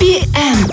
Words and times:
Хэппи-энд. 0.00 0.72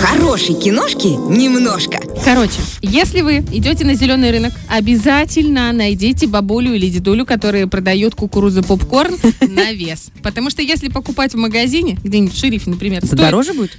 Хорошей 0.00 0.54
киношки 0.54 1.08
немножко. 1.08 2.11
Короче, 2.24 2.60
если 2.82 3.20
вы 3.20 3.38
идете 3.38 3.84
на 3.84 3.94
зеленый 3.94 4.30
рынок, 4.30 4.52
обязательно 4.68 5.72
найдите 5.72 6.28
бабулю 6.28 6.72
или 6.74 6.88
дедулю, 6.88 7.26
которые 7.26 7.66
продают 7.66 8.14
кукурузу 8.14 8.62
попкорн 8.62 9.16
на 9.40 9.72
вес. 9.72 10.10
Потому 10.22 10.48
что 10.50 10.62
если 10.62 10.88
покупать 10.88 11.34
в 11.34 11.36
магазине, 11.36 11.98
где-нибудь 12.02 12.34
в 12.34 12.38
шерифе, 12.38 12.70
например, 12.70 13.04
стоит 13.04 13.20
дороже 13.20 13.54
будет? 13.54 13.72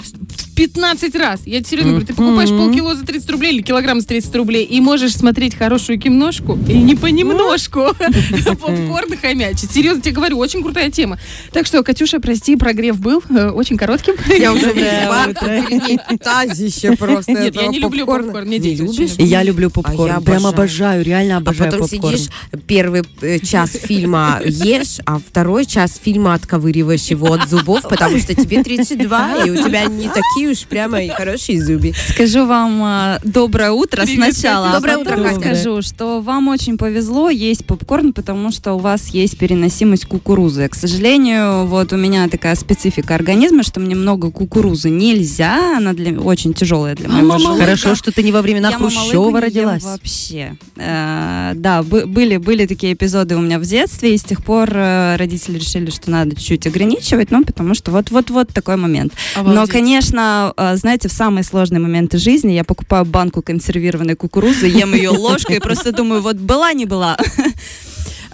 в 0.53 0.55
15 0.55 1.15
раз. 1.15 1.41
Я 1.45 1.59
тебе 1.59 1.69
серьезно 1.69 1.91
говорю, 1.91 2.05
ты 2.05 2.13
покупаешь 2.13 2.49
полкило 2.49 2.95
за 2.95 3.05
30 3.05 3.29
рублей 3.31 3.53
или 3.53 3.61
килограмм 3.61 4.01
за 4.01 4.07
30 4.07 4.35
рублей 4.35 4.65
и 4.65 4.81
можешь 4.81 5.15
смотреть 5.15 5.55
хорошую 5.55 5.99
киношку, 5.99 6.59
и 6.67 6.73
не 6.73 6.95
понемножку, 6.95 7.87
попкорн 8.45 9.17
хомячить. 9.19 9.71
Серьезно 9.71 10.01
тебе 10.01 10.13
говорю, 10.13 10.37
очень 10.37 10.61
крутая 10.61 10.91
тема. 10.91 11.17
Так 11.51 11.65
что, 11.65 11.81
Катюша, 11.81 12.19
прости, 12.19 12.55
прогрев 12.55 12.99
был 12.99 13.23
э, 13.29 13.49
очень 13.49 13.77
коротким. 13.77 14.15
Я 14.37 14.53
уже 14.53 14.73
Да, 14.73 15.27
весь 15.27 15.37
перед 15.39 15.87
ней 15.87 15.99
тазище 16.19 16.95
просто 16.97 17.31
Нет, 17.31 17.55
я 17.55 17.67
не 17.67 17.79
люблю 17.79 18.05
попкорна. 18.05 18.32
Попкорн. 18.33 18.47
Мне 18.47 18.59
Не 18.59 18.75
любишь? 18.75 19.11
я 19.17 19.43
люблю 19.43 19.67
А 19.67 19.69
попкорн. 19.69 20.13
я 20.15 20.19
Прям 20.21 20.45
обожаю. 20.45 20.53
обожаю, 20.53 21.03
реально 21.03 21.35
А 21.35 21.37
обожаю 21.37 21.71
потом 21.71 21.87
попкорн. 21.87 22.17
сидишь, 22.17 22.29
первый 22.67 23.03
э, 23.21 23.39
час 23.39 23.71
фильма 23.71 24.41
ешь, 24.45 24.99
а 25.05 25.19
второй 25.19 25.65
час 25.65 25.99
фильма 26.03 26.33
отковыриваешь 26.33 27.05
его 27.07 27.33
от 27.33 27.49
зубов, 27.49 27.83
потому 27.83 28.19
что 28.19 28.33
тебе 28.35 28.63
32, 28.63 29.45
и 29.45 29.49
у 29.51 29.55
тебя 29.63 29.85
не 29.85 30.07
такие 30.09 30.49
уж 30.51 30.59
прямо 30.65 31.01
и 31.01 31.09
хорошие 31.09 31.63
зубы. 31.63 31.93
Скажу 32.09 32.45
вам 32.45 32.81
а, 32.83 33.19
доброе 33.23 33.71
утро 33.71 34.03
Привет, 34.03 34.33
сначала. 34.35 34.69
А 34.69 34.73
Доброе 34.73 34.97
утро, 34.97 35.15
Катя. 35.17 35.39
скажу, 35.39 35.81
что 35.81 36.21
вам 36.21 36.47
очень 36.47 36.77
повезло 36.77 37.29
есть 37.29 37.65
попкорн, 37.65 38.13
потому 38.13 38.51
что 38.51 38.73
у 38.73 38.79
вас 38.79 39.09
есть 39.09 39.37
переносимость 39.37 40.05
кукурузы. 40.05 40.67
К 40.67 40.75
сожалению, 40.75 41.65
вот 41.65 41.93
у 41.93 41.97
меня 41.97 42.27
такая 42.29 42.55
специфика 42.55 43.15
организма, 43.15 43.63
что 43.63 43.79
мне 43.79 43.95
много 43.95 44.31
кукурузы 44.31 44.89
нельзя, 44.89 45.77
она 45.77 45.93
для 45.93 46.19
очень 46.19 46.53
тяжелая 46.53 46.95
для 46.95 47.09
моего 47.09 47.37
желудка. 47.37 47.63
Хорошо, 47.65 47.95
что 47.95 48.11
ты 48.11 48.22
не 48.23 48.31
во 48.31 48.41
времена 48.41 48.69
Я 48.69 48.77
Хрущева 48.77 49.39
родилась. 49.39 49.83
Вообще. 49.83 50.57
Э, 50.77 51.51
да, 51.55 51.83
бы- 51.83 52.05
были, 52.05 52.37
были 52.37 52.65
такие 52.65 52.93
эпизоды 52.93 53.35
у 53.35 53.41
меня 53.41 53.59
в 53.59 53.63
детстве, 53.63 54.15
и 54.15 54.17
с 54.17 54.23
тех 54.23 54.43
пор 54.43 54.69
э, 54.73 55.15
родители 55.17 55.57
решили, 55.57 55.89
что 55.91 56.09
надо 56.09 56.35
чуть-чуть 56.35 56.67
ограничивать, 56.67 57.31
ну, 57.31 57.43
потому 57.43 57.73
что 57.75 57.91
вот-вот-вот 57.91 58.49
такой 58.49 58.77
момент. 58.77 59.13
Но, 59.35 59.41
Обалдеть. 59.41 59.71
конечно, 59.71 60.53
э, 60.55 60.75
знаете, 60.75 61.09
в 61.09 61.11
самые 61.11 61.43
сложные 61.43 61.79
моменты 61.79 62.17
жизни 62.17 62.53
я 62.53 62.63
покупаю 62.63 63.05
банку 63.05 63.41
консервированной 63.41 64.15
кукурузы, 64.15 64.67
ем 64.67 64.93
ее 64.93 65.09
ложкой 65.09 65.57
и 65.57 65.59
просто 65.59 65.91
думаю, 65.91 66.21
вот 66.21 66.37
была, 66.37 66.73
не 66.73 66.85
была. 66.85 67.17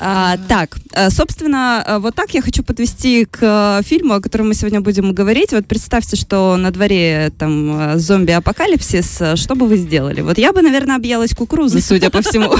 А, 0.02 0.38
так, 0.48 0.78
э, 0.94 1.10
собственно, 1.10 1.84
э, 1.86 1.98
вот 2.00 2.16
так 2.16 2.34
я 2.34 2.42
хочу 2.42 2.64
подвести 2.64 3.26
к 3.26 3.40
э, 3.42 3.84
фильму, 3.84 4.14
о 4.14 4.22
котором 4.22 4.48
мы 4.48 4.54
сегодня 4.54 4.80
будем 4.80 5.14
говорить. 5.14 5.52
Вот 5.52 5.66
представьте, 5.66 6.16
что 6.16 6.56
на 6.56 6.72
дворе 6.72 7.34
там 7.38 8.00
зомби-апокалипсис, 8.00 9.22
что 9.36 9.56
бы 9.56 9.68
вы 9.68 9.76
сделали? 9.78 10.22
Вот 10.22 10.38
я 10.38 10.54
бы, 10.54 10.62
наверное, 10.62 10.96
объелась 10.96 11.34
кукурузы, 11.36 11.82
судя 11.82 12.10
по 12.10 12.22
всему. 12.22 12.56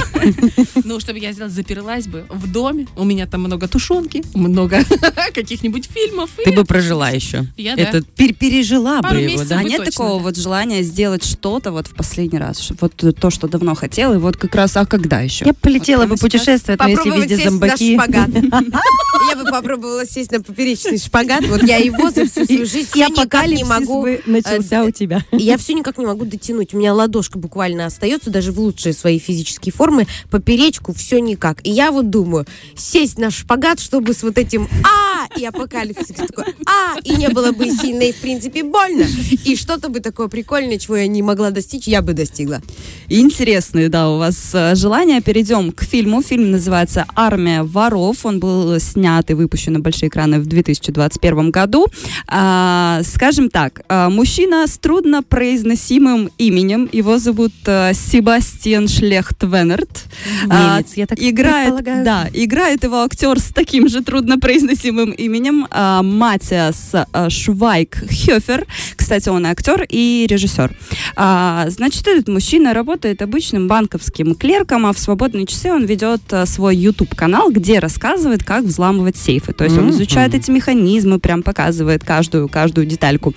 Ну, 0.84 0.98
чтобы 0.98 1.18
я 1.18 1.32
сделала, 1.32 1.52
заперлась 1.52 2.06
бы 2.06 2.26
в 2.28 2.50
доме. 2.50 2.86
У 2.96 3.04
меня 3.04 3.26
там 3.26 3.42
много 3.42 3.68
тушенки, 3.68 4.24
много 4.34 4.82
каких-нибудь 5.34 5.88
фильмов. 5.92 6.30
Ты 6.42 6.52
бы 6.52 6.64
прожила 6.64 7.10
еще. 7.10 7.46
Я. 7.56 7.74
Это 7.74 7.98
пер- 7.98 8.32
пережила 8.34 9.00
бы 9.02 9.16
его, 9.16 9.44
да? 9.44 9.58
А 9.58 9.62
нет 9.62 9.84
такого 9.84 10.20
вот 10.20 10.36
желания 10.36 10.82
сделать 10.82 11.24
что-то 11.24 11.70
вот 11.70 11.86
в 11.86 11.94
последний 11.94 12.38
раз? 12.38 12.70
Вот 12.80 12.94
то, 12.96 13.30
что 13.30 13.48
давно 13.48 13.74
хотела, 13.74 14.14
и 14.14 14.18
вот 14.18 14.36
как 14.36 14.54
раз, 14.54 14.76
а 14.76 14.84
когда 14.84 15.20
еще? 15.20 15.44
Я 15.44 15.54
полетела 15.54 16.06
бы 16.06 16.16
путешествовать, 16.16 16.80
но 16.80 16.88
если 16.88 17.00
Попробовать 17.04 17.29
везде 17.30 17.36
сесть 17.36 17.50
зомбаки. 17.50 17.96
на 17.96 18.04
шпагат. 18.04 18.30
Я 19.28 19.36
бы 19.36 19.44
попробовала 19.50 20.06
сесть 20.06 20.32
на 20.32 20.40
поперечный 20.40 20.98
шпагат. 20.98 21.46
Вот 21.46 21.62
я 21.62 21.76
его 21.76 22.10
за 22.10 22.26
всю 22.26 22.44
свою 22.46 22.66
жизнь 22.66 22.88
всё 22.90 23.08
никак 23.08 23.46
не 23.46 23.64
могу 23.64 24.02
бы 24.02 24.22
начался 24.26 24.82
э, 24.82 24.88
у 24.88 24.90
тебя. 24.90 25.24
И 25.30 25.42
Я 25.42 25.58
все 25.58 25.74
никак 25.74 25.98
не 25.98 26.06
могу 26.06 26.24
дотянуть. 26.24 26.74
У 26.74 26.78
меня 26.78 26.94
ладошка 26.94 27.38
буквально 27.38 27.86
остается, 27.86 28.30
даже 28.30 28.50
в 28.52 28.58
лучшие 28.58 28.92
свои 28.92 29.18
физические 29.18 29.72
формы, 29.72 30.06
поперечку 30.30 30.92
все 30.94 31.20
никак. 31.20 31.64
И 31.66 31.70
я 31.70 31.92
вот 31.92 32.10
думаю, 32.10 32.46
сесть 32.74 33.18
на 33.18 33.30
шпагат, 33.30 33.78
чтобы 33.78 34.14
с 34.14 34.22
вот 34.22 34.38
этим 34.38 34.68
а 34.84 35.28
и 35.38 35.44
апокалипсис 35.44 36.16
такой 36.16 36.54
а 36.66 36.98
и 37.04 37.16
не 37.16 37.28
было 37.28 37.52
бы 37.52 37.70
сильно 37.70 38.02
и 38.02 38.12
в 38.12 38.16
принципе 38.16 38.62
больно. 38.62 39.04
И 39.44 39.56
что-то 39.56 39.88
бы 39.88 40.00
такое 40.00 40.28
прикольное, 40.28 40.78
чего 40.78 40.96
я 40.96 41.06
не 41.06 41.22
могла 41.22 41.50
достичь, 41.50 41.86
я 41.86 42.02
бы 42.02 42.14
достигла. 42.14 42.62
Интересные, 43.08 43.88
да, 43.88 44.10
у 44.10 44.18
вас 44.18 44.50
э, 44.54 44.74
желания. 44.74 45.20
Перейдем 45.20 45.72
к 45.72 45.82
фильму. 45.82 46.22
Фильм 46.22 46.50
называется 46.50 47.06
«Армия 47.20 47.62
воров». 47.62 48.24
Он 48.24 48.40
был 48.40 48.80
снят 48.80 49.30
и 49.30 49.34
выпущен 49.34 49.74
на 49.74 49.80
большие 49.80 50.08
экраны 50.08 50.40
в 50.40 50.46
2021 50.46 51.50
году. 51.50 51.86
А, 52.26 53.00
скажем 53.04 53.50
так, 53.50 53.82
а, 53.88 54.08
мужчина 54.08 54.66
с 54.66 54.78
труднопроизносимым 54.78 56.30
именем. 56.38 56.88
Его 56.92 57.18
зовут 57.18 57.52
э, 57.66 57.92
Себастьян 57.94 58.88
Шлехтвенерт. 58.88 60.04
А, 60.48 60.78
Немец, 60.78 60.94
я 60.96 61.06
так 61.06 61.18
играет, 61.20 61.74
предполагаю. 61.74 62.04
да, 62.04 62.28
играет 62.32 62.84
его 62.84 63.02
актер 63.02 63.38
с 63.38 63.52
таким 63.52 63.88
же 63.88 64.02
труднопроизносимым 64.02 65.10
именем 65.10 65.66
а, 65.70 66.02
Матиас 66.02 66.92
а, 66.94 67.28
Швайк-Хёфер. 67.28 68.66
Кстати, 68.96 69.28
он 69.28 69.46
актер, 69.46 69.86
и 69.88 70.26
режиссер. 70.28 70.74
А, 71.16 71.66
значит, 71.68 72.06
этот 72.06 72.28
мужчина 72.28 72.72
работает 72.72 73.22
обычным 73.22 73.68
банковским 73.68 74.34
клерком, 74.34 74.86
а 74.86 74.92
в 74.92 74.98
свободные 74.98 75.46
часы 75.46 75.70
он 75.72 75.84
ведет 75.84 76.22
а, 76.30 76.46
свой 76.46 76.76
YouTube-канал, 77.10 77.50
где 77.50 77.78
рассказывает, 77.78 78.44
как 78.44 78.64
взламывать 78.64 79.16
сейфы. 79.16 79.52
То 79.52 79.64
есть 79.64 79.76
он 79.76 79.84
Мгм. 79.86 79.90
изучает 79.94 80.34
эти 80.34 80.50
механизмы, 80.50 81.18
прям 81.18 81.42
показывает 81.42 82.04
каждую, 82.04 82.48
каждую 82.48 82.86
детальку. 82.86 83.34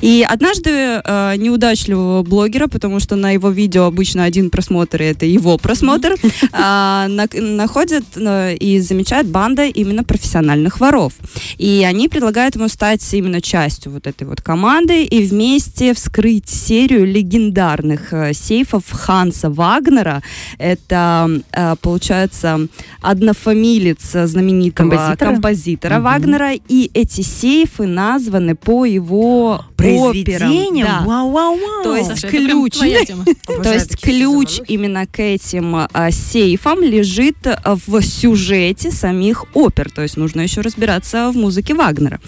И 0.00 0.24
однажды 0.28 0.70
э, 1.04 1.34
неудачливого 1.36 2.22
блогера, 2.22 2.66
потому 2.66 3.00
что 3.00 3.16
на 3.16 3.30
его 3.32 3.50
видео 3.50 3.84
обычно 3.84 4.24
один 4.24 4.50
просмотр, 4.50 5.02
и 5.02 5.06
это 5.06 5.26
его 5.26 5.56
просмотр, 5.58 6.14
а, 6.52 7.06
на- 7.08 7.28
находят 7.32 8.04
э, 8.16 8.54
и 8.56 8.80
замечают 8.80 9.26
банда 9.28 9.64
именно 9.64 10.04
профессиональных 10.04 10.80
воров. 10.80 11.12
И 11.58 11.84
они 11.88 12.08
предлагают 12.08 12.56
ему 12.56 12.68
стать 12.68 13.14
именно 13.14 13.40
частью 13.40 13.92
вот 13.92 14.06
этой 14.06 14.26
вот 14.26 14.42
команды 14.42 15.04
и 15.04 15.26
вместе 15.26 15.94
вскрыть 15.94 16.48
серию 16.48 17.06
легендарных 17.06 18.12
э, 18.12 18.32
сейфов 18.34 18.84
Ханса 18.90 19.50
Вагнера. 19.50 20.22
Это, 20.58 21.30
э, 21.52 21.74
получается, 21.80 22.68
однофамилец 23.14 24.14
э, 24.14 24.26
знаменитого 24.26 24.90
Композитора? 24.90 25.30
композитора, 25.30 25.94
Мгм. 25.94 26.04
Вагнера. 26.04 26.52
И 26.68 26.90
эти 26.94 27.22
сейфы 27.22 27.86
названы 27.86 28.54
по 28.54 28.84
его 28.84 29.54
операм. 29.54 30.12
Произведением? 30.12 30.86
Да. 30.86 31.02
Вау-вау-вау. 31.06 31.82
То 31.84 31.96
есть 31.96 32.08
Саша, 32.08 32.28
ключ. 32.28 32.74
То 33.62 33.72
есть 33.72 34.00
ключ 34.00 34.60
именно 34.68 35.06
к 35.06 35.20
этим 35.20 35.76
а, 35.76 36.10
сейфам 36.10 36.82
лежит 36.82 37.36
а, 37.46 37.76
в 37.86 38.00
сюжете 38.02 38.90
самих 38.90 39.44
опер. 39.54 39.90
То 39.90 40.02
есть 40.02 40.16
нужно 40.16 40.42
еще 40.42 40.60
разбираться 40.60 41.30
в 41.30 41.36
музыке 41.36 41.74
Вагнера. 41.74 42.20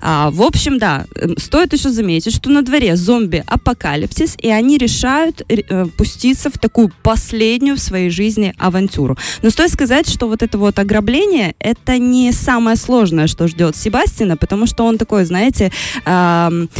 А, 0.00 0.30
в 0.30 0.42
общем, 0.42 0.78
да, 0.78 1.06
стоит 1.38 1.72
еще 1.72 1.90
заметить, 1.90 2.34
что 2.34 2.50
на 2.50 2.62
дворе 2.62 2.96
зомби-апокалипсис, 2.96 4.36
и 4.40 4.48
они 4.50 4.78
решают 4.78 5.42
э, 5.48 5.56
э, 5.68 5.86
пуститься 5.96 6.50
в 6.50 6.58
такую 6.58 6.92
последнюю 7.02 7.76
в 7.76 7.80
своей 7.80 8.10
жизни 8.10 8.54
авантюру. 8.58 9.16
Но 9.42 9.50
стоит 9.50 9.70
сказать, 9.70 10.10
что 10.16 10.28
вот 10.28 10.42
это 10.42 10.56
вот 10.56 10.78
ограбление, 10.78 11.54
это 11.58 11.98
не 11.98 12.32
самое 12.32 12.78
сложное, 12.78 13.26
что 13.26 13.48
ждет 13.48 13.76
Себастина, 13.76 14.38
потому 14.38 14.66
что 14.66 14.84
он 14.84 14.96
такой, 14.96 15.26
знаете, 15.26 15.70
ам, 16.06 16.70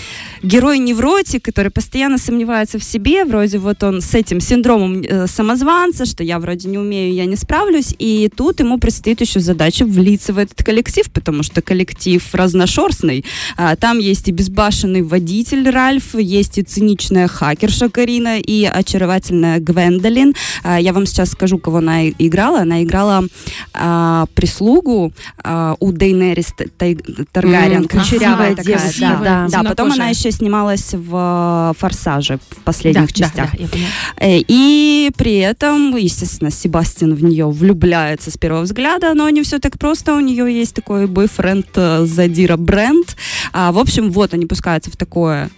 герой-невротик, 0.42 1.44
который 1.44 1.70
постоянно 1.70 2.16
сомневается 2.16 2.78
в 2.78 2.84
себе, 2.84 3.26
вроде 3.26 3.58
вот 3.58 3.82
он 3.82 4.00
с 4.00 4.14
этим 4.14 4.40
синдромом 4.40 5.02
э, 5.02 5.26
самозванца, 5.26 6.06
что 6.06 6.24
я 6.24 6.38
вроде 6.38 6.66
не 6.70 6.78
умею, 6.78 7.12
я 7.12 7.26
не 7.26 7.36
справлюсь, 7.36 7.94
и 7.98 8.30
тут 8.34 8.60
ему 8.60 8.78
предстоит 8.78 9.20
еще 9.20 9.40
задача 9.40 9.84
влиться 9.84 10.32
в 10.32 10.38
этот 10.38 10.62
коллектив, 10.62 11.10
потому 11.10 11.42
что 11.42 11.60
коллектив 11.60 12.22
разношерстный. 12.32 13.26
А, 13.58 13.76
там 13.76 13.98
есть 13.98 14.28
и 14.28 14.32
безбашенный 14.32 15.02
водитель 15.02 15.68
Ральф, 15.68 16.14
есть 16.14 16.56
и 16.56 16.62
циничная 16.62 17.28
хакерша 17.28 17.90
Карина, 17.90 18.40
и 18.40 18.64
очаровательная 18.64 19.60
Гвендолин. 19.60 20.34
А, 20.64 20.80
я 20.80 20.94
вам 20.94 21.04
сейчас 21.04 21.32
скажу, 21.32 21.58
кого 21.58 21.78
она 21.78 22.08
играла. 22.08 22.60
Она 22.60 22.82
играла 22.82 23.25
а, 23.72 24.26
прислугу 24.34 25.12
а, 25.42 25.76
у 25.80 25.92
Дейнерис 25.92 26.52
Таргариен, 27.32 27.88
кучерявая 27.88 28.54
красивая 28.54 28.56
такая. 28.56 28.64
девушка, 28.64 29.20
да, 29.24 29.46
да. 29.48 29.62
да, 29.62 29.68
потом 29.70 29.92
она 29.92 30.08
еще 30.08 30.30
снималась 30.30 30.92
в 30.92 31.74
«Форсаже» 31.78 32.38
в 32.50 32.56
последних 32.62 33.06
Да, 33.12 33.12
частях. 33.12 33.50
да, 33.58 33.66
да. 33.72 33.78
Э, 34.26 34.38
И 34.46 35.10
при 35.16 35.38
этом, 35.38 35.96
естественно, 35.96 36.50
Себастьян 36.50 37.14
в 37.14 37.22
нее 37.24 37.48
влюбляется 37.50 38.30
с 38.30 38.36
первого 38.36 38.62
взгляда, 38.62 39.14
но 39.14 39.28
не 39.30 39.42
все 39.42 39.58
так 39.58 39.78
просто. 39.78 40.14
У 40.14 40.20
нее 40.20 40.46
есть 40.52 40.74
такой 40.74 41.06
бойфренд 41.06 41.66
э, 41.74 42.04
Задира 42.06 42.56
Бренд. 42.56 43.16
А, 43.52 43.72
в 43.72 43.78
общем, 43.78 44.10
вот 44.10 44.34
они 44.34 44.46
пускаются 44.46 44.90
в 44.90 44.96
такое 44.96 45.50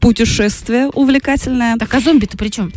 путешествие 0.00 0.88
увлекательное. 0.88 1.76
Так, 1.76 1.94
а 1.94 2.00
зомби-то 2.00 2.36
при 2.36 2.48
чем? 2.48 2.72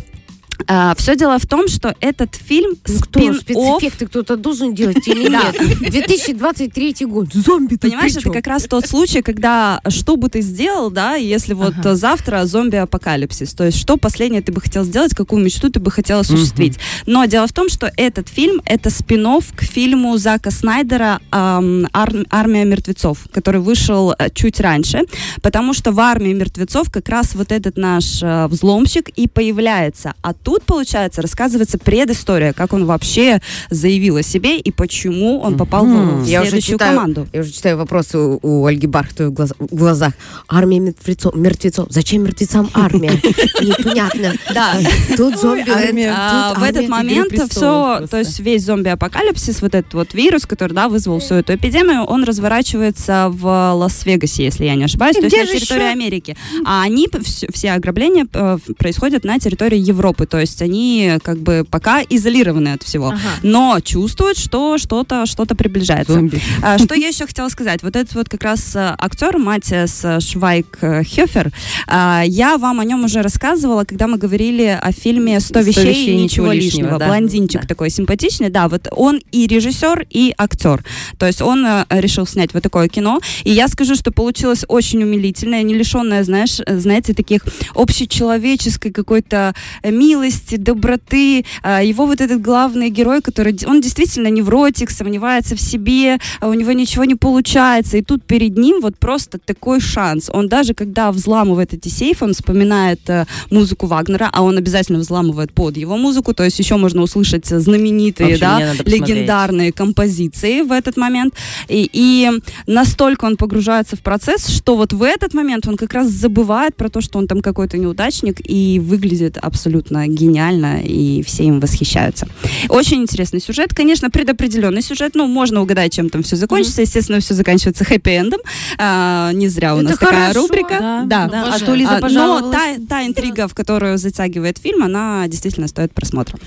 Все 0.96 1.16
дело 1.16 1.38
в 1.38 1.46
том, 1.46 1.68
что 1.68 1.94
этот 2.00 2.34
фильм 2.34 2.72
Ну 2.88 2.98
кто, 3.00 3.34
спецэффекты 3.34 4.06
кто-то 4.06 4.36
должен 4.36 4.74
делать 4.74 5.06
или 5.08 5.28
Да. 5.28 5.52
нет? 5.52 5.90
2023 5.90 7.06
год. 7.06 7.32
Зомби 7.32 7.76
Понимаешь, 7.76 8.16
это 8.16 8.30
как 8.30 8.46
раз 8.46 8.64
тот 8.64 8.86
случай, 8.86 9.22
когда 9.22 9.80
что 9.88 10.16
бы 10.16 10.28
ты 10.28 10.40
сделал, 10.40 10.90
да, 10.90 11.14
если 11.16 11.54
вот 11.54 11.74
Ага. 11.78 11.94
завтра 11.94 12.44
зомби-апокалипсис, 12.46 13.52
то 13.54 13.64
есть 13.64 13.78
что 13.78 13.96
последнее 13.96 14.42
ты 14.42 14.52
бы 14.52 14.60
хотел 14.60 14.84
сделать, 14.84 15.14
какую 15.14 15.42
мечту 15.44 15.68
ты 15.70 15.80
бы 15.80 15.90
хотел 15.90 16.20
осуществить. 16.20 16.78
Но 17.06 17.24
дело 17.26 17.46
в 17.46 17.52
том, 17.52 17.68
что 17.68 17.90
этот 17.96 18.28
фильм 18.28 18.62
это 18.64 18.90
спин 18.90 19.16
к 19.56 19.62
фильму 19.64 20.16
Зака 20.18 20.52
Снайдера 20.52 21.20
ам, 21.32 21.86
«Ар- 21.92 22.26
«Армия 22.30 22.64
мертвецов», 22.64 23.26
который 23.32 23.60
вышел 23.60 24.12
э, 24.16 24.28
чуть 24.32 24.60
раньше, 24.60 25.00
потому 25.42 25.72
что 25.74 25.90
в 25.90 25.98
«Армии 25.98 26.32
мертвецов» 26.32 26.90
как 26.92 27.08
раз 27.08 27.34
вот 27.34 27.50
этот 27.50 27.76
наш 27.76 28.22
э, 28.22 28.46
взломщик 28.46 29.08
и 29.08 29.26
появляется. 29.26 30.14
А 30.22 30.32
тут, 30.46 30.62
получается, 30.62 31.22
рассказывается 31.22 31.76
предыстория, 31.76 32.52
как 32.52 32.72
он 32.72 32.86
вообще 32.86 33.40
заявил 33.68 34.16
о 34.18 34.22
себе 34.22 34.60
и 34.60 34.70
почему 34.70 35.40
он 35.40 35.56
попал 35.56 35.84
в, 35.84 36.22
в 36.22 36.24
Я 36.24 36.42
уже 36.42 36.50
следующую 36.50 36.74
читаю, 36.78 36.94
команду. 36.96 37.26
я 37.32 37.40
уже 37.40 37.50
читаю 37.50 37.76
вопросы 37.76 38.16
у, 38.16 38.38
у 38.40 38.64
Ольги 38.64 38.86
Бархтовой 38.86 39.32
в, 39.32 39.34
глаз- 39.34 39.54
в 39.58 39.74
глазах. 39.74 40.12
Армия 40.48 40.78
мертвецов, 40.78 41.34
мертвецов. 41.34 41.88
Зачем 41.90 42.22
мертвецам 42.22 42.70
армия? 42.74 43.10
Непонятно. 43.60 44.34
Да. 44.54 44.78
Тут 45.16 45.36
зомби. 45.40 45.64
А, 46.08 46.54
в 46.54 46.62
этот 46.62 46.88
момент 46.88 47.26
«Игры 47.32 47.38
все, 47.38 47.46
престолов» 47.48 47.98
просто. 47.98 48.08
то 48.08 48.18
есть 48.20 48.38
весь 48.38 48.62
зомби-апокалипсис, 48.64 49.62
вот 49.62 49.74
этот 49.74 49.94
вот 49.94 50.14
вирус, 50.14 50.46
который, 50.46 50.74
да, 50.74 50.88
вызвал 50.88 51.18
всю 51.18 51.34
эту 51.34 51.56
эпидемию, 51.56 52.04
он 52.04 52.22
разворачивается 52.22 53.30
в 53.32 53.72
Лас-Вегасе, 53.74 54.44
если 54.44 54.64
я 54.66 54.76
не 54.76 54.84
ошибаюсь, 54.84 55.16
то 55.16 55.24
есть 55.24 55.36
на 55.36 55.46
территории? 55.58 55.90
Америки. 55.90 56.36
А 56.64 56.82
они, 56.84 57.08
все 57.52 57.72
ограбления 57.72 58.28
э, 58.32 58.58
происходят 58.78 59.24
на 59.24 59.40
территории 59.40 59.78
Европы, 59.78 60.26
то 60.36 60.40
есть 60.40 60.60
они 60.60 61.14
как 61.22 61.38
бы 61.38 61.64
пока 61.68 62.02
изолированы 62.02 62.74
от 62.74 62.82
всего. 62.82 63.08
Ага. 63.08 63.18
Но 63.42 63.80
чувствуют, 63.82 64.36
что 64.36 64.76
что-то 64.76 65.24
что 65.24 65.46
приближается. 65.46 66.12
Зомби. 66.12 66.42
А, 66.62 66.76
Что 66.76 66.94
я 66.94 67.08
еще 67.08 67.24
хотела 67.26 67.48
сказать? 67.48 67.82
Вот 67.82 67.96
этот 67.96 68.14
вот 68.14 68.28
как 68.28 68.42
раз 68.42 68.76
э, 68.76 68.94
актер 68.98 69.38
Матиас 69.38 70.04
э, 70.04 70.20
Швайк 70.20 70.76
э, 70.82 71.04
Хёфер, 71.04 71.52
а, 71.86 72.22
я 72.26 72.58
вам 72.58 72.80
о 72.80 72.84
нем 72.84 73.04
уже 73.04 73.22
рассказывала, 73.22 73.84
когда 73.84 74.08
мы 74.08 74.18
говорили 74.18 74.78
о 74.78 74.92
фильме 74.92 75.38
«100 75.38 75.62
вещей, 75.62 76.08
и 76.08 76.16
ничего 76.16 76.52
лишнего». 76.52 76.98
да. 76.98 77.06
Блондинчик 77.06 77.62
Да. 77.62 77.66
такой 77.66 77.88
симпатичный. 77.88 78.50
Да, 78.50 78.68
вот 78.68 78.88
он 78.90 79.22
и 79.32 79.46
режиссер, 79.46 80.06
и 80.10 80.34
актер. 80.36 80.84
То 81.18 81.26
есть 81.26 81.40
он 81.40 81.66
решил 81.88 82.26
снять 82.26 82.52
вот 82.52 82.62
такое 82.62 82.88
кино. 82.88 83.20
И 83.44 83.52
я 83.52 83.68
скажу, 83.68 83.94
что 83.94 84.12
получилось 84.12 84.66
очень 84.68 85.02
умилительное, 85.02 85.62
не 85.62 85.72
лишенное, 85.72 86.22
знаешь, 86.24 86.60
знаете, 86.66 87.14
таких 87.14 87.40
общечеловеческой 87.74 88.92
какой-то 88.92 89.54
э, 89.82 89.90
милости, 90.26 90.56
доброты. 90.56 91.44
А, 91.62 91.82
Его 91.82 92.06
вот 92.06 92.20
этот 92.20 92.40
главный 92.40 92.90
герой, 92.90 93.20
который, 93.20 93.56
он 93.66 93.80
действительно 93.80 94.28
невротик, 94.28 94.90
сомневается 94.90 95.54
в 95.56 95.60
себе, 95.60 96.18
а 96.40 96.48
у 96.48 96.54
него 96.54 96.72
ничего 96.72 97.04
не 97.04 97.14
получается. 97.14 97.96
И 97.96 98.02
тут 98.02 98.24
перед 98.24 98.58
ним 98.58 98.80
вот 98.80 98.96
просто 98.98 99.38
такой 99.38 99.80
шанс. 99.80 100.30
Он 100.32 100.48
даже 100.48 100.74
когда 100.74 101.12
взламывает 101.12 101.74
эти 101.74 101.88
сейфы, 101.88 102.24
он 102.24 102.32
вспоминает 102.32 103.00
э, 103.08 103.26
музыку 103.50 103.86
Вагнера, 103.86 104.28
а 104.32 104.42
он 104.42 104.58
обязательно 104.58 104.98
взламывает 104.98 105.52
под 105.52 105.76
его 105.76 105.96
музыку, 105.96 106.34
то 106.34 106.44
есть 106.44 106.58
еще 106.58 106.76
можно 106.76 107.02
услышать 107.02 107.46
знаменитые, 107.46 108.30
Вообще, 108.30 108.40
да, 108.40 108.72
легендарные 108.84 109.72
композиции 109.72 110.62
в 110.62 110.72
этот 110.72 110.96
момент. 110.96 111.34
И, 111.68 111.88
и 111.92 112.30
настолько 112.66 113.26
он 113.26 113.36
погружается 113.36 113.96
в 113.96 114.00
процесс, 114.00 114.48
что 114.48 114.76
вот 114.76 114.92
в 114.92 115.02
этот 115.02 115.34
момент 115.34 115.66
он 115.68 115.76
как 115.76 115.94
раз 115.94 116.08
забывает 116.08 116.74
про 116.76 116.88
то, 116.88 117.00
что 117.00 117.18
он 117.18 117.26
там 117.26 117.40
какой-то 117.40 117.78
неудачник 117.78 118.40
и 118.44 118.80
выглядит 118.80 119.38
абсолютно 119.40 120.06
гениально, 120.16 120.80
и 120.82 121.22
все 121.22 121.44
им 121.44 121.60
восхищаются. 121.60 122.26
Очень 122.68 123.02
интересный 123.02 123.40
сюжет, 123.40 123.74
конечно, 123.74 124.10
предопределенный 124.10 124.82
сюжет, 124.82 125.12
ну, 125.14 125.26
можно 125.26 125.60
угадать, 125.62 125.92
чем 125.92 126.10
там 126.10 126.22
все 126.22 126.36
закончится. 126.36 126.80
Естественно, 126.82 127.20
все 127.20 127.34
заканчивается 127.34 127.84
хэппи-эндом. 127.84 128.40
А, 128.78 129.30
не 129.32 129.48
зря 129.48 129.74
у 129.74 129.78
Это 129.80 129.90
нас 129.90 129.98
такая 129.98 130.28
хорошо. 130.28 130.40
рубрика. 130.40 130.78
Да, 130.78 131.02
Да. 131.04 131.28
да. 131.28 131.38
А 131.42 131.48
Обожаю. 131.48 131.66
то 131.66 131.74
Лиза 131.74 131.90
А, 131.90 131.94
но 131.94 132.00
пожаловалась. 132.00 132.56
та, 132.56 132.86
та 132.88 133.06
интрига, 133.06 133.46
в 133.48 133.54
которую 133.54 133.98
затягивает 133.98 134.58
фильм, 134.58 134.82
она 134.82 135.28
действительно 135.28 135.68
стоит 135.68 135.92
просмотра. 135.92 136.38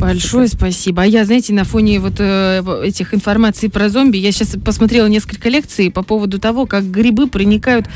Большое 0.00 0.48
спасибо. 0.48 1.02
А 1.02 1.06
я, 1.06 1.24
знаете, 1.24 1.52
на 1.52 1.64
фоне 1.64 2.00
вот 2.00 2.14
э, 2.18 2.62
этих 2.84 3.12
информаций 3.14 3.68
про 3.68 3.88
зомби, 3.88 4.16
я 4.18 4.32
сейчас 4.32 4.56
посмотрела 4.64 5.06
несколько 5.06 5.48
лекций 5.48 5.90
по 5.90 6.02
поводу 6.02 6.38
того, 6.38 6.66
как 6.66 6.84
грибы 6.90 7.26
проникают 7.26 7.86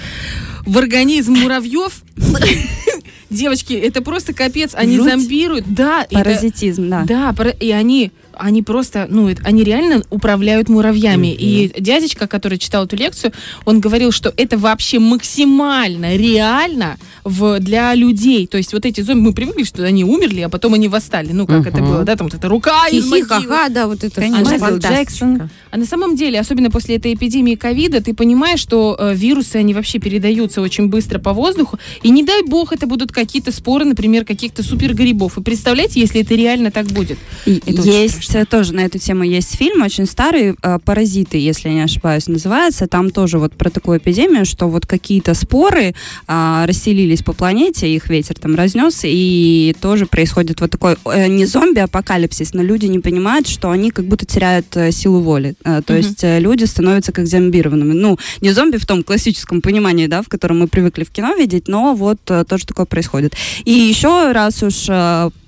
в 0.67 0.77
организм 0.79 1.35
муравьев. 1.35 2.03
Девочки, 3.31 3.75
это 3.75 4.03
просто 4.03 4.33
капец. 4.35 4.73
Они 4.75 4.97
Жуть. 4.97 5.05
зомбируют. 5.11 5.65
Да, 5.73 6.03
это- 6.11 6.17
Паразитизм, 6.17 6.89
да. 6.91 7.05
Да, 7.07 7.33
пара- 7.33 7.51
и 7.51 7.71
они, 7.71 8.11
они 8.41 8.63
просто, 8.63 9.07
ну, 9.11 9.29
это- 9.29 9.43
они 9.45 9.63
реально 9.65 10.03
управляют 10.11 10.69
муравьями. 10.69 11.35
И 11.35 11.73
дядечка, 11.81 12.27
который 12.27 12.59
читал 12.59 12.85
эту 12.87 12.97
лекцию, 12.97 13.33
он 13.65 13.81
говорил, 13.81 14.13
что 14.13 14.33
это 14.37 14.59
вообще 14.59 14.99
максимально 14.99 16.17
реально 16.17 16.97
в, 17.25 17.59
для 17.61 17.95
людей. 17.95 18.47
То 18.47 18.57
есть 18.57 18.73
вот 18.73 18.85
эти 18.87 19.01
зомби, 19.03 19.21
мы 19.29 19.33
привыкли, 19.33 19.65
что 19.65 19.85
они 19.85 20.05
умерли, 20.05 20.41
а 20.41 20.49
потом 20.49 20.75
они 20.75 20.89
восстали. 20.89 21.33
Ну, 21.33 21.47
как 21.47 21.67
это 21.67 21.79
Мгм. 21.83 21.91
было, 21.91 22.05
да, 22.05 22.17
там 22.17 22.27
вот 22.27 22.35
эта 22.35 22.49
рука 22.49 22.89
из 22.89 23.09
ха 23.27 23.69
да, 23.69 23.87
вот 23.87 24.05
это 24.05 24.21
Конечно. 24.21 24.59
Майкл. 24.59 24.77
Джексон. 24.79 25.51
А 25.71 25.77
на 25.77 25.85
самом 25.87 26.17
деле, 26.17 26.41
особенно 26.41 26.71
после 26.71 26.97
этой 26.97 27.15
эпидемии 27.15 27.55
ковида, 27.55 28.01
ты 28.03 28.15
понимаешь, 28.15 28.61
что 28.61 28.97
э, 28.99 29.15
вирусы, 29.15 29.57
они 29.57 29.75
вообще 29.75 29.99
передаются 29.99 30.61
очень 30.61 30.89
быстро 30.89 31.19
по 31.19 31.33
воздуху. 31.33 31.79
И 32.03 32.11
не 32.11 32.23
дай 32.25 32.43
бог, 32.43 32.73
это 32.73 32.87
будут 32.87 33.13
какие-то 33.13 33.53
споры, 33.53 33.85
например, 33.85 34.25
каких-то 34.25 34.63
супергрибов. 34.63 35.39
И 35.39 35.43
представляете, 35.43 36.01
если 36.01 36.23
это 36.23 36.35
реально 36.35 36.71
так 36.71 36.87
будет. 36.87 37.19
И 37.47 37.61
Это 37.67 37.83
очень 37.83 37.93
есть 37.93 38.19
э, 38.35 38.45
тоже 38.45 38.75
на 38.75 38.81
эту 38.81 38.99
тему 38.99 39.25
есть 39.25 39.57
фильм 39.57 39.83
очень 39.83 40.07
старый 40.07 40.55
э, 40.63 40.79
"Паразиты", 40.85 41.39
если 41.39 41.69
я 41.69 41.75
не 41.75 41.81
ошибаюсь, 41.83 42.27
называется. 42.29 42.87
Там 42.87 43.11
тоже 43.11 43.39
вот 43.39 43.53
про 43.55 43.71
такую 43.71 43.99
эпидемию, 43.99 44.45
что 44.45 44.69
вот 44.69 44.87
какие-то 44.87 45.35
споры 45.35 45.95
а, 46.27 46.67
расселились 46.67 47.23
по 47.23 47.33
планете, 47.33 47.93
их 47.95 48.09
ветер 48.09 48.37
там 48.39 48.55
разнес, 48.55 49.01
и 49.05 49.75
тоже 49.81 50.07
происходит 50.07 50.61
вот 50.61 50.71
такой 50.71 50.97
э, 51.05 51.27
не 51.29 51.47
зомби-апокалипсис, 51.47 52.55
но 52.55 52.63
люди 52.63 52.87
не 52.87 52.99
понимают, 53.01 53.49
что 53.49 53.71
они 53.71 53.91
как 53.91 54.05
будто 54.07 54.27
теряют 54.27 54.67
силу 54.93 55.21
воли. 55.21 55.55
То 55.63 55.83
Мгм. 55.89 55.97
есть 55.97 56.21
люди 56.23 56.65
становятся 56.65 57.13
как 57.13 57.27
зомбированными. 57.27 57.93
Ну, 57.93 58.19
не 58.41 58.53
зомби 58.53 58.77
в 58.77 58.87
том 58.87 59.03
классическом 59.03 59.61
понимании, 59.61 60.07
да, 60.07 60.23
в 60.23 60.29
котором 60.29 60.61
мы 60.61 60.69
привыкли 60.69 61.05
в 61.05 61.11
кино 61.11 61.35
видеть, 61.35 61.69
но 61.69 61.95
вот 61.95 62.19
тоже 62.25 62.67
такое 62.67 62.87
происходит. 62.87 63.35
И 63.65 63.73
еще 63.73 64.33
раз 64.33 64.63
уж 64.63 64.87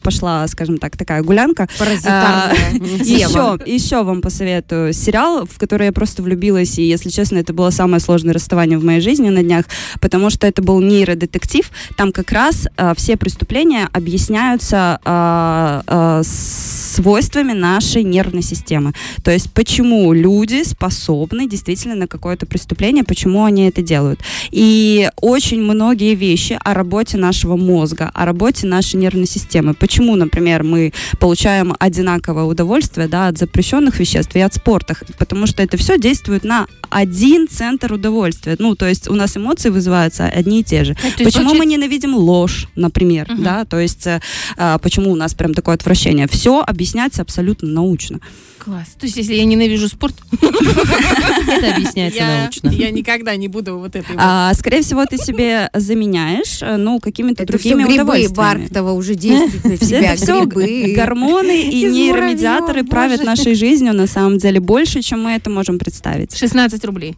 пошла, 0.03 0.47
скажем 0.49 0.79
так, 0.79 0.97
такая 0.97 1.23
гулянка, 1.23 1.69
Паразитарная 1.79 2.55
тема. 2.73 2.99
еще, 2.99 3.59
еще 3.67 4.03
вам 4.03 4.21
посоветую 4.21 4.93
сериал, 4.93 5.47
в 5.47 5.59
который 5.59 5.87
я 5.87 5.93
просто 5.93 6.23
влюбилась, 6.23 6.79
и, 6.79 6.83
если 6.83 7.11
честно, 7.11 7.39
это 7.39 7.53
было 7.53 7.71
самое 7.71 8.01
сложное 8.01 8.35
расставание 8.35 8.79
в 8.79 8.85
моей 8.85 9.01
жизни 9.01 9.29
на 9.29 9.43
днях, 9.43 9.67
потому 10.01 10.31
что 10.31 10.47
это 10.47 10.63
был 10.63 10.81
нейродетектив. 10.81 11.71
Там 11.97 12.13
как 12.13 12.33
раз 12.33 12.67
э, 12.77 12.93
все 12.97 13.17
преступления 13.17 13.89
объясняются 13.93 15.01
э, 15.05 16.23
свойствами 16.25 17.53
нашей 17.53 18.03
нервной 18.03 18.43
системы. 18.43 18.93
То 19.23 19.31
есть, 19.31 19.53
почему 19.53 20.13
люди 20.13 20.63
способны 20.65 21.49
действительно 21.49 21.95
на 21.95 22.07
какое-то 22.07 22.47
преступление, 22.47 23.05
почему 23.05 23.45
они 23.45 23.69
это 23.69 23.83
делают. 23.83 24.21
И 24.51 25.09
очень 25.21 25.63
многие 25.63 26.15
вещи 26.15 26.59
о 26.63 26.75
работе 26.75 27.17
нашего 27.17 27.57
мозга, 27.57 28.11
о 28.13 28.25
работе 28.25 28.67
нашей 28.67 28.97
нервной 28.97 29.27
системы. 29.27 29.75
Почему, 29.75 29.92
например, 30.01 30.63
мы 30.63 30.93
получаем 31.19 31.75
одинаковое 31.79 32.45
удовольствие 32.45 33.09
да, 33.09 33.29
от 33.29 33.39
запрещенных 33.39 33.99
веществ 33.99 34.35
и 34.37 34.41
от 34.41 34.55
спорта? 34.55 34.97
Потому 35.19 35.47
что 35.47 35.63
это 35.63 35.77
все 35.77 35.99
действует 35.99 36.45
на 36.45 36.67
один 36.91 37.49
центр 37.49 37.93
удовольствия. 37.93 38.57
Ну, 38.59 38.75
то 38.75 38.87
есть 38.87 39.09
у 39.09 39.15
нас 39.15 39.37
эмоции 39.37 39.71
вызываются 39.71 40.27
одни 40.27 40.61
и 40.61 40.65
те 40.65 40.85
же. 40.85 40.93
Есть, 41.03 41.17
Почему 41.25 41.45
мы 41.45 41.51
получается- 41.51 41.69
ненавидим 41.71 42.15
ложь, 42.15 42.69
например, 42.77 43.27
Мгм. 43.31 43.43
да, 43.43 43.65
то 43.65 43.79
есть 43.81 44.07
э, 44.07 44.21
а, 44.57 44.79
почему 44.79 45.11
у 45.13 45.17
нас 45.17 45.35
прям 45.35 45.55
такое 45.55 45.75
отвращение? 45.75 46.27
Все 46.29 46.61
объясняется 46.61 47.23
абсолютно 47.23 47.69
научно. 47.69 48.21
Класс. 48.65 48.89
То 48.99 49.07
есть, 49.07 49.17
если 49.17 49.35
я 49.35 49.45
ненавижу 49.45 49.89
спорт, 49.89 50.15
Это 50.41 51.75
объясняется 51.75 52.21
я, 52.21 52.43
научно. 52.43 52.69
я 52.71 52.91
никогда 52.91 53.35
не 53.35 53.49
буду 53.49 53.79
вот 53.79 53.97
этой 53.97 54.07
вот. 54.15 54.17
А, 54.19 54.55
скорее 54.55 54.83
всего, 54.83 55.05
ты 55.05 55.17
себе 55.19 55.69
заменяешь, 55.75 56.63
э, 56.63 56.77
ну, 56.77 57.01
какими-то 57.01 57.43
Это 57.43 57.59
все 57.59 57.71
другими 57.71 57.89
грибы 57.89 58.03
удовольствиями. 58.03 58.37
Бархтова 58.37 58.93
уже 58.93 59.15
действуют 59.17 59.65
на 59.65 59.77
Все- 59.77 59.87
тебя. 59.87 60.13
это 60.15 60.23
все 60.23 60.45
Грибы. 60.45 60.93
гормоны 60.95 61.63
и 61.63 61.85
нейромедиаторы 61.91 62.85
правят 62.85 63.25
нашей 63.25 63.55
жизнью 63.55 63.95
на 63.95 64.07
самом 64.07 64.39
деле 64.39 64.61
больше, 64.61 65.03
чем 65.03 65.23
мы 65.25 65.33
это 65.33 65.51
можем 65.51 65.79
представить. 65.79 66.37
16 66.37 66.85
рублей. 66.85 67.17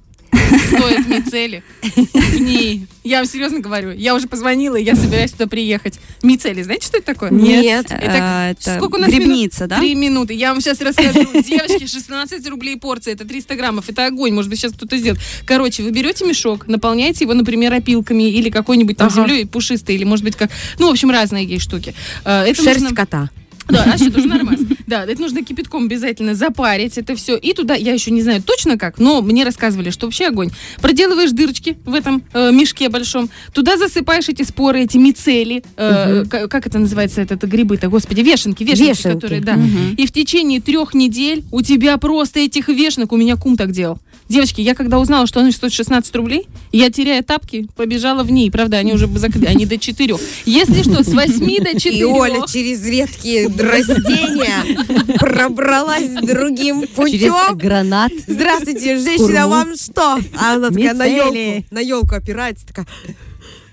Стоят 0.68 1.06
мицели. 1.06 1.62
В 1.82 2.40
ней. 2.40 2.86
Я 3.02 3.18
вам 3.18 3.26
серьезно 3.26 3.60
говорю. 3.60 3.92
Я 3.92 4.14
уже 4.14 4.26
позвонила, 4.28 4.76
и 4.76 4.82
я 4.84 4.94
собираюсь 4.96 5.32
туда 5.32 5.46
приехать. 5.46 5.98
Мицели, 6.22 6.62
знаете, 6.62 6.86
что 6.86 6.98
это 6.98 7.06
такое? 7.06 7.30
Нет. 7.30 7.86
Э, 7.90 8.50
это 8.52 8.76
сколько 8.76 8.96
у 8.96 8.98
нас 8.98 9.10
грибница, 9.10 9.66
да? 9.66 9.78
Три 9.78 9.94
минуты. 9.94 10.34
Я 10.34 10.52
вам 10.52 10.60
сейчас 10.60 10.80
расскажу. 10.80 11.20
Девочки, 11.42 11.86
16 11.86 12.48
рублей 12.48 12.76
порция. 12.78 13.14
Это 13.14 13.24
300 13.26 13.54
граммов. 13.56 13.88
Это 13.88 14.06
огонь. 14.06 14.32
Может 14.32 14.50
быть, 14.50 14.58
сейчас 14.60 14.72
кто-то 14.72 14.96
сделает. 14.96 15.20
Короче, 15.46 15.82
вы 15.82 15.90
берете 15.90 16.24
мешок, 16.24 16.66
наполняете 16.66 17.24
его, 17.24 17.34
например, 17.34 17.72
опилками 17.74 18.24
или 18.30 18.50
какой-нибудь 18.50 18.96
там 18.96 19.08
Ага. 19.08 19.16
землей 19.16 19.46
пушистой, 19.46 19.94
или, 19.96 20.04
может 20.04 20.24
быть, 20.24 20.36
как... 20.36 20.50
Ну, 20.78 20.88
в 20.88 20.90
общем, 20.90 21.10
разные 21.10 21.44
есть 21.44 21.64
штуки. 21.64 21.94
Э, 22.24 22.44
Это 22.44 22.62
Шерсть 22.62 22.80
нужно- 22.80 22.96
кота. 22.96 23.30
да, 23.68 23.84
а 23.94 23.96
что, 23.98 24.10
тоже 24.12 24.26
нормально. 24.28 24.66
Да, 24.86 25.04
это 25.04 25.20
нужно 25.20 25.42
кипятком 25.44 25.84
обязательно 25.84 26.34
запарить 26.34 26.98
это 26.98 27.14
все. 27.16 27.36
И 27.36 27.52
туда, 27.54 27.74
я 27.74 27.92
еще 27.92 28.10
не 28.10 28.22
знаю 28.22 28.42
точно 28.42 28.78
как, 28.78 28.98
но 28.98 29.22
мне 29.22 29.44
рассказывали, 29.44 29.90
что 29.90 30.06
вообще 30.06 30.26
огонь. 30.26 30.50
Проделываешь 30.80 31.30
дырочки 31.32 31.76
в 31.84 31.94
этом 31.94 32.22
э, 32.32 32.52
мешке 32.52 32.88
большом, 32.88 33.30
туда 33.52 33.76
засыпаешь 33.76 34.28
эти 34.28 34.42
споры, 34.42 34.82
эти 34.82 34.96
мицели, 34.98 35.62
э, 35.76 36.24
к- 36.28 36.48
как 36.48 36.66
это 36.66 36.78
называется, 36.78 37.20
это, 37.22 37.34
это 37.34 37.46
грибы-то, 37.46 37.88
господи, 37.88 38.20
вешенки, 38.20 38.62
вешенки, 38.62 38.88
Вешенки. 38.90 39.14
которые, 39.14 39.40
да. 39.40 39.54
Мгм. 39.54 39.94
И 39.96 40.06
в 40.06 40.12
течение 40.12 40.60
трех 40.60 40.94
недель 40.94 41.44
у 41.50 41.62
тебя 41.62 41.96
просто 41.98 42.40
этих 42.40 42.68
вешенок, 42.68 43.12
у 43.12 43.16
меня 43.16 43.36
кум 43.36 43.56
так 43.56 43.72
делал. 43.72 43.98
Девочки, 44.26 44.62
я 44.62 44.74
когда 44.74 44.98
узнала, 45.00 45.26
что 45.26 45.40
они 45.40 45.50
стоят 45.52 45.74
16 45.74 46.14
рублей, 46.16 46.46
я, 46.72 46.90
теряя 46.90 47.22
тапки, 47.22 47.68
побежала 47.76 48.22
в 48.22 48.32
ней. 48.32 48.50
Правда, 48.50 48.78
они 48.78 48.94
уже 48.94 49.06
закрыли, 49.06 49.44
они 49.44 49.66
до 49.66 49.76
4. 49.76 50.16
Если 50.46 50.82
что, 50.82 51.04
с 51.04 51.08
8 51.08 51.62
до 51.62 51.78
4. 51.78 51.98
И 51.98 52.04
Оля 52.04 52.40
через 52.50 52.86
редкие 52.86 53.48
растения 53.48 54.73
пробралась 55.18 56.08
другим 56.22 56.86
путем. 56.88 57.56
гранат. 57.56 58.12
Здравствуйте, 58.26 58.98
женщина, 58.98 59.48
вам 59.48 59.76
что? 59.76 60.18
А 60.38 60.54
она 60.54 60.70
такая 60.70 60.94
на 60.94 61.04
елку, 61.04 61.66
на 61.70 61.78
елку 61.80 62.14
опирается, 62.14 62.66
такая. 62.66 62.86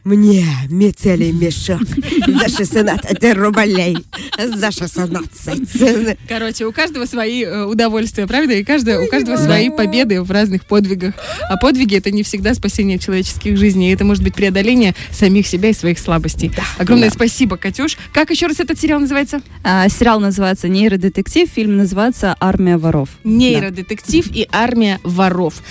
Мне 0.03 0.47
мицелий 0.69 1.31
мешок 1.31 1.81
за 2.27 2.49
16 2.49 3.33
рублей. 3.35 3.97
За 4.55 4.71
16. 4.71 6.17
Короче, 6.27 6.65
у 6.65 6.71
каждого 6.71 7.05
свои 7.05 7.43
э, 7.43 7.65
удовольствия, 7.65 8.25
правда? 8.25 8.53
И 8.53 8.63
каждого, 8.63 9.03
у 9.03 9.07
каждого 9.07 9.37
свои 9.37 9.69
победы 9.69 10.23
в 10.23 10.31
разных 10.31 10.65
подвигах. 10.65 11.13
А 11.47 11.57
подвиги 11.57 11.97
это 11.97 12.09
не 12.09 12.23
всегда 12.23 12.55
спасение 12.55 12.97
человеческих 12.97 13.57
жизней. 13.57 13.93
Это 13.93 14.03
может 14.03 14.23
быть 14.23 14.33
преодоление 14.33 14.95
самих 15.11 15.45
себя 15.45 15.69
и 15.69 15.73
своих 15.73 15.99
слабостей. 15.99 16.51
Огромное 16.79 17.11
спасибо, 17.11 17.57
Катюш. 17.57 17.97
Как 18.11 18.31
еще 18.31 18.47
раз 18.47 18.59
этот 18.59 18.79
сериал 18.79 18.99
называется? 18.99 19.41
А, 19.63 19.87
сериал 19.87 20.19
называется 20.19 20.67
«Нейродетектив», 20.67 21.47
фильм 21.47 21.77
называется 21.77 22.35
«Армия 22.39 22.77
воров». 22.77 23.09
Нейродетектив 23.23 24.25
и 24.33 24.47
армия 24.51 24.99
воров. 25.03 25.61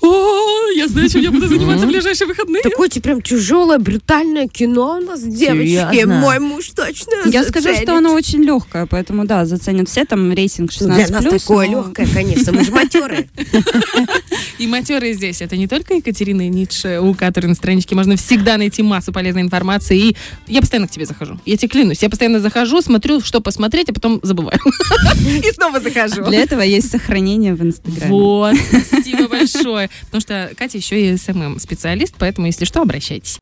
О, 0.00 0.70
я 0.76 0.86
знаю, 0.88 1.08
чем 1.08 1.22
я 1.22 1.30
буду 1.30 1.48
заниматься 1.48 1.86
в 1.86 1.88
ближайшие 1.88 2.26
выходные. 2.28 2.62
Такое 2.62 2.88
прям 3.02 3.22
тяжелое, 3.22 3.78
брутальное 3.78 4.48
кино 4.48 4.98
у 4.98 5.04
нас, 5.04 5.22
девочки. 5.22 6.04
Мой 6.04 6.38
муж 6.38 6.70
точно 6.74 7.12
Я 7.26 7.44
скажу, 7.44 7.74
что 7.74 7.96
оно 7.96 8.12
очень 8.12 8.42
легкое, 8.42 8.86
поэтому 8.86 9.24
да, 9.24 9.44
заценят 9.44 9.88
все, 9.88 10.04
там 10.04 10.32
рейтинг 10.32 10.70
Ну, 10.80 10.88
16+. 10.88 10.94
Для 10.94 11.08
нас 11.08 11.24
такое 11.24 11.68
но- 11.68 11.84
легкое, 11.84 12.06
конечно, 12.12 12.52
мы 12.52 12.64
же 12.64 12.72
матеры. 12.72 13.28
И 14.58 14.66
матерые 14.66 15.14
здесь. 15.14 15.40
Это 15.40 15.56
не 15.56 15.68
только 15.68 15.94
Екатерина 15.94 16.48
Ницше, 16.48 17.00
у 17.00 17.14
которой 17.14 17.46
на 17.46 17.54
страничке 17.54 17.94
можно 17.94 18.16
всегда 18.16 18.56
найти 18.56 18.82
массу 18.82 19.12
полезной 19.12 19.42
информации. 19.42 19.98
И 19.98 20.16
я 20.48 20.60
постоянно 20.60 20.88
к 20.88 20.90
тебе 20.90 21.06
захожу. 21.06 21.38
Я 21.46 21.56
тебе 21.56 21.68
клянусь. 21.68 22.02
Я 22.02 22.10
постоянно 22.10 22.40
захожу, 22.40 22.82
смотрю, 22.82 23.20
что 23.20 23.40
посмотреть, 23.40 23.88
а 23.90 23.92
потом 23.92 24.20
забываю. 24.22 24.58
И 25.44 25.52
снова 25.52 25.80
захожу. 25.80 26.24
Для 26.24 26.42
этого 26.42 26.62
есть 26.62 26.90
сохранение 26.90 27.54
в 27.54 27.62
Инстаграме. 27.62 28.10
Вот, 28.10 28.56
спасибо 28.86 29.28
большое. 29.28 29.87
Потому 30.06 30.20
что 30.20 30.52
Катя 30.56 30.78
еще 30.78 31.00
и 31.00 31.16
СММ-специалист, 31.16 32.14
поэтому, 32.18 32.46
если 32.46 32.64
что, 32.64 32.82
обращайтесь. 32.82 33.38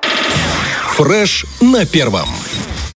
Фреш 0.96 1.46
на 1.60 1.84
первом. 1.84 2.28